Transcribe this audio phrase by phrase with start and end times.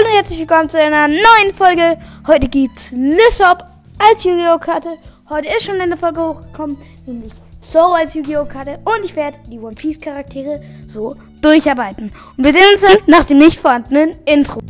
[0.00, 1.98] Hallo und herzlich willkommen zu einer neuen Folge.
[2.26, 3.64] Heute gibt's Lissop
[3.98, 4.58] als Yu-Gi-Oh!
[4.58, 4.96] Karte.
[5.28, 8.46] Heute ist schon eine Folge hochgekommen, nämlich So als Yu-Gi-Oh!
[8.46, 8.78] Karte.
[8.84, 12.12] Und ich werde die One Piece Charaktere so durcharbeiten.
[12.36, 14.60] Und wir sehen uns dann nach dem nicht vorhandenen Intro.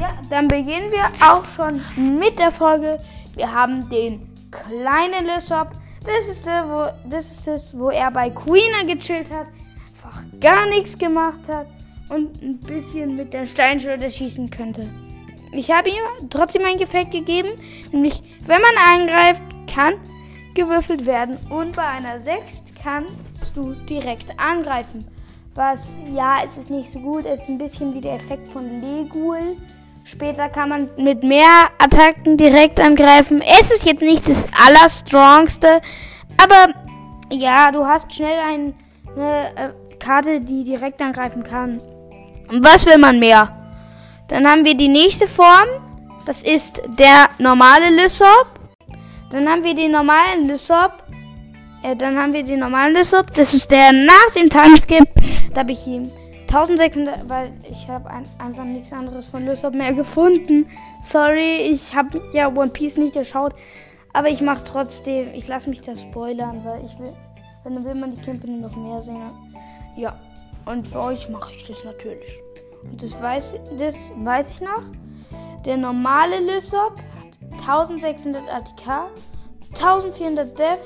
[0.00, 1.80] Ja, dann beginnen wir auch schon
[2.20, 2.98] mit der Folge.
[3.34, 5.81] Wir haben den kleinen Lissop.
[6.04, 9.46] Das ist, der, wo, das ist das, wo er bei Queener gechillt hat,
[9.94, 11.66] einfach gar nichts gemacht hat
[12.08, 14.88] und ein bisschen mit der Steinschleuder schießen könnte.
[15.52, 17.50] Ich habe ihm trotzdem ein Effekt gegeben,
[17.92, 19.94] nämlich wenn man angreift, kann
[20.54, 25.06] gewürfelt werden und bei einer 6 kannst du direkt angreifen.
[25.54, 28.80] Was, ja, es ist nicht so gut, es ist ein bisschen wie der Effekt von
[28.80, 29.56] Legul.
[30.12, 33.42] Später kann man mit mehr Attacken direkt angreifen.
[33.60, 35.80] Es ist jetzt nicht das allerstrongste,
[36.36, 36.74] aber
[37.30, 38.74] ja, du hast schnell ein,
[39.16, 41.80] eine äh, Karte, die direkt angreifen kann.
[42.50, 43.56] Und was will man mehr?
[44.28, 45.68] Dann haben wir die nächste Form.
[46.26, 48.60] Das ist der normale Lysop.
[49.30, 50.92] Dann haben wir den normalen Lysop.
[51.82, 53.32] Äh, dann haben wir den normalen Lysop.
[53.32, 55.08] Das ist der nach dem Timeskip.
[55.54, 56.12] Da habe ich ihm
[56.52, 60.66] 1600, weil ich habe ein, einfach nichts anderes von Lysop mehr gefunden.
[61.02, 63.54] Sorry, ich habe ja One Piece nicht geschaut.
[64.12, 67.14] Aber ich mache trotzdem, ich lasse mich da spoilern, weil ich will,
[67.64, 69.30] dann will man die Kämpfe noch mehr sehen.
[69.96, 70.18] Ja,
[70.66, 72.38] und für euch mache ich das natürlich.
[72.82, 74.82] Und das weiß, das weiß ich noch.
[75.64, 79.10] Der normale Lysop hat 1600 ATK,
[79.70, 80.80] 1400 Def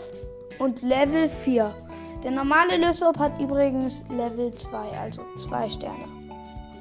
[0.60, 1.74] und Level 4.
[2.22, 6.04] Der normale Lysop hat übrigens Level 2, also 2 Sterne.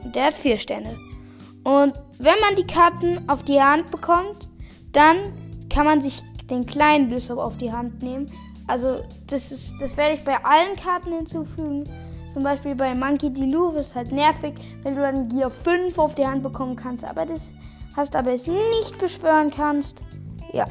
[0.04, 0.98] Und der hat 4 Sterne.
[1.64, 4.50] Und wenn man die Karten auf die Hand bekommt,
[4.92, 5.34] dann
[5.70, 8.32] kann man sich den kleinen Lysop auf die Hand nehmen.
[8.68, 11.84] Also das, ist, das werde ich bei allen Karten hinzufügen.
[12.32, 13.46] Zum Beispiel bei Monkey D.
[13.46, 14.54] Louvre ist halt nervig,
[14.84, 17.54] wenn du dann Gear 5 auf die Hand bekommen kannst, aber das
[17.96, 20.04] hast aber es nicht beschwören kannst.
[20.52, 20.66] Ja,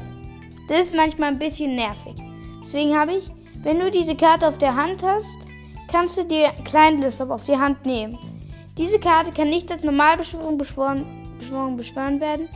[0.67, 2.15] das ist manchmal ein bisschen nervig.
[2.61, 3.31] Deswegen habe ich
[3.65, 5.47] wenn du diese Karte auf der Hand hast,
[5.91, 8.17] kannst du dir Kleinlissop auf die Hand nehmen.
[8.77, 11.03] Diese Karte kann nicht als Normalbeschwörung beschworen,
[11.39, 12.47] Beschwörung beschworen werden.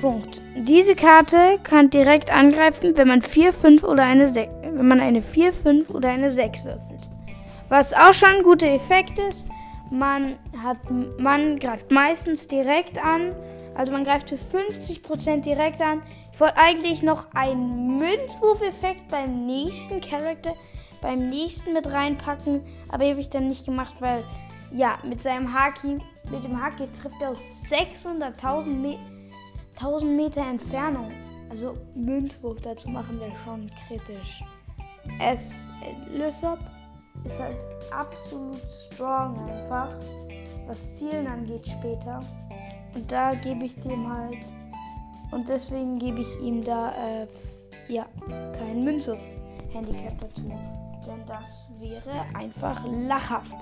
[0.00, 0.40] Punkt.
[0.54, 5.20] Diese Karte kann direkt angreifen, wenn man 4, 5 oder eine 6, wenn man eine
[5.20, 7.08] 4, 5 oder eine 6 würfelt.
[7.68, 9.48] Was auch schon ein guter Effekt ist,
[9.90, 10.78] man hat
[11.18, 13.34] man greift meistens direkt an,
[13.80, 16.02] also man greift für 50% direkt an.
[16.34, 20.54] Ich wollte eigentlich noch einen Münzwurf-Effekt beim nächsten Charakter,
[21.00, 24.22] beim nächsten mit reinpacken, aber habe ich dann nicht gemacht, weil
[24.70, 25.96] ja, mit seinem Haki,
[26.30, 28.98] mit dem Haki trifft er aus 600.000 Me
[30.14, 31.10] Meter Entfernung.
[31.48, 34.44] Also Münzwurf dazu machen wäre schon kritisch.
[35.18, 35.64] Es
[36.12, 36.58] Lysop
[37.24, 37.56] ist halt
[37.90, 38.60] absolut
[38.92, 39.88] strong einfach,
[40.66, 42.20] was Zielen angeht später.
[42.94, 44.38] Und da gebe ich dem halt
[45.30, 47.26] und deswegen gebe ich ihm da, äh,
[47.88, 50.44] ja, kein Münzwurf-Handicap dazu.
[51.06, 53.54] Denn das wäre einfach lachhaft.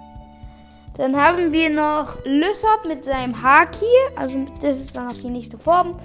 [0.97, 3.87] Dann haben wir noch Lysop mit seinem Haki.
[4.17, 5.99] Also das ist dann auch die nächste Form,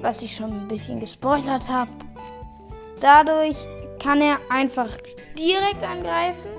[0.00, 1.90] was ich schon ein bisschen gespoilert habe.
[3.00, 3.56] Dadurch
[4.02, 4.90] kann er einfach
[5.38, 6.50] direkt angreifen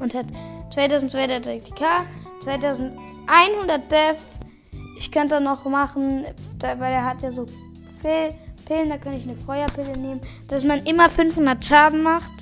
[0.00, 0.26] und hat
[0.72, 2.04] 2200 DK,
[2.40, 4.33] 2100 Def
[4.96, 6.24] ich könnte noch machen,
[6.60, 7.46] weil er hat ja so
[8.02, 12.32] Pillen, da könnte ich eine Feuerpille nehmen, dass man immer 500 Schaden macht.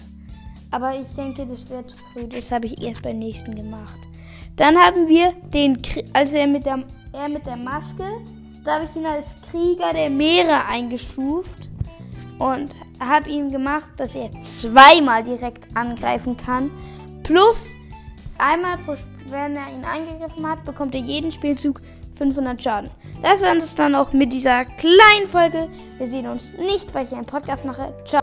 [0.71, 2.27] Aber ich denke, das wäre zu früh.
[2.29, 3.99] Das habe ich erst beim nächsten gemacht.
[4.57, 5.81] Dann haben wir den,
[6.13, 8.05] also er mit der, er mit der Maske,
[8.65, 11.69] da habe ich ihn als Krieger der Meere eingestuft
[12.39, 16.71] und habe ihm gemacht, dass er zweimal direkt angreifen kann.
[17.23, 17.75] Plus
[18.39, 18.79] einmal,
[19.27, 21.81] wenn er ihn angegriffen hat, bekommt er jeden Spielzug
[22.15, 22.91] 500 Schaden.
[23.23, 25.69] Das war es dann auch mit dieser kleinen Folge.
[25.99, 27.93] Wir sehen uns nicht, weil ich einen Podcast mache.
[28.05, 28.21] Ciao.